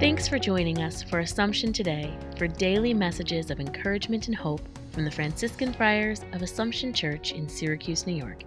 Thanks 0.00 0.26
for 0.26 0.38
joining 0.38 0.78
us 0.78 1.02
for 1.02 1.18
Assumption 1.18 1.74
Today 1.74 2.16
for 2.38 2.46
daily 2.46 2.94
messages 2.94 3.50
of 3.50 3.60
encouragement 3.60 4.28
and 4.28 4.34
hope 4.34 4.62
from 4.92 5.04
the 5.04 5.10
Franciscan 5.10 5.74
Friars 5.74 6.24
of 6.32 6.40
Assumption 6.40 6.94
Church 6.94 7.32
in 7.32 7.46
Syracuse, 7.46 8.06
New 8.06 8.14
York. 8.14 8.44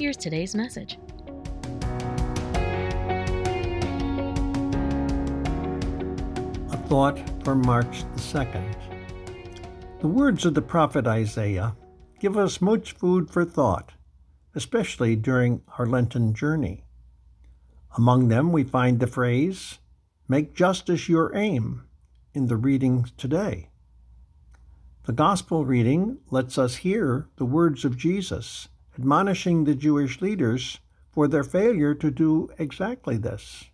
Here's 0.00 0.16
today's 0.16 0.56
message. 0.56 0.98
A 6.72 6.76
thought 6.88 7.20
for 7.44 7.54
March 7.54 8.02
the 8.16 8.20
2nd. 8.20 8.74
The 10.00 10.08
words 10.08 10.44
of 10.44 10.54
the 10.54 10.60
prophet 10.60 11.06
Isaiah 11.06 11.76
give 12.18 12.36
us 12.36 12.60
much 12.60 12.94
food 12.94 13.30
for 13.30 13.44
thought, 13.44 13.92
especially 14.56 15.14
during 15.14 15.62
our 15.78 15.86
Lenten 15.86 16.34
journey. 16.34 16.82
Among 17.96 18.26
them, 18.26 18.50
we 18.50 18.64
find 18.64 18.98
the 18.98 19.06
phrase, 19.06 19.78
Make 20.28 20.54
justice 20.54 21.08
your 21.08 21.34
aim, 21.36 21.84
in 22.34 22.48
the 22.48 22.56
reading 22.56 23.06
today. 23.16 23.70
The 25.04 25.12
Gospel 25.12 25.64
reading 25.64 26.18
lets 26.32 26.58
us 26.58 26.76
hear 26.76 27.28
the 27.36 27.44
words 27.44 27.84
of 27.84 27.96
Jesus 27.96 28.66
admonishing 28.98 29.64
the 29.64 29.76
Jewish 29.76 30.20
leaders 30.20 30.80
for 31.12 31.28
their 31.28 31.44
failure 31.44 31.94
to 31.94 32.10
do 32.10 32.50
exactly 32.58 33.16
this. 33.16 33.66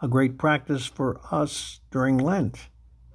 A 0.00 0.08
great 0.08 0.38
practice 0.38 0.86
for 0.86 1.20
us 1.30 1.80
during 1.90 2.16
Lent 2.16 2.68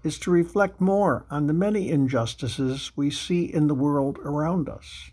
is 0.04 0.20
to 0.20 0.30
reflect 0.30 0.80
more 0.80 1.26
on 1.32 1.48
the 1.48 1.54
many 1.54 1.90
injustices 1.90 2.92
we 2.96 3.10
see 3.10 3.44
in 3.44 3.66
the 3.66 3.74
world 3.74 4.20
around 4.20 4.70
us. 4.70 5.10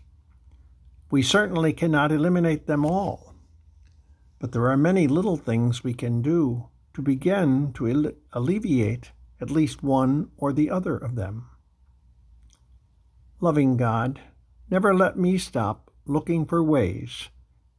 We 1.09 1.23
certainly 1.23 1.73
cannot 1.73 2.11
eliminate 2.11 2.67
them 2.67 2.85
all, 2.85 3.33
but 4.37 4.51
there 4.51 4.69
are 4.69 4.77
many 4.77 5.07
little 5.07 5.37
things 5.37 5.83
we 5.83 5.95
can 5.95 6.21
do 6.21 6.69
to 6.95 7.01
begin 7.01 7.73
to 7.73 8.13
alleviate 8.31 9.11
at 9.41 9.51
least 9.51 9.83
one 9.83 10.29
or 10.37 10.53
the 10.53 10.69
other 10.69 10.97
of 10.97 11.15
them. 11.15 11.49
Loving 13.41 13.75
God, 13.75 14.21
never 14.71 14.95
let 14.95 15.17
me 15.17 15.37
stop 15.37 15.91
looking 16.05 16.45
for 16.45 16.63
ways 16.63 17.27